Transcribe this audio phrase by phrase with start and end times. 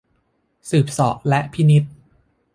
[0.69, 1.83] สืบเสาะและพินิจ